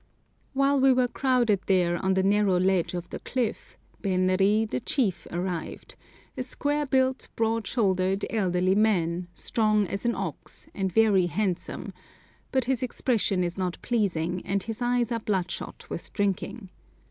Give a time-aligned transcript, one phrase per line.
[0.53, 5.27] While we were crowded there on the narrow ledge of the cliff, Benri, the chief,
[5.31, 11.93] arrived—a square built, broad shouldered, elderly man, strong as an ox, and very handsome,
[12.51, 16.69] but his expression is not pleasing, and his eyes are bloodshot with drinking.